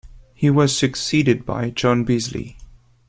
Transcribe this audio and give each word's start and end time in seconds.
He 0.33 0.49
was 0.49 0.75
succeeded 0.75 1.45
by 1.45 1.69
John 1.69 2.03
Beazley. 2.03 2.55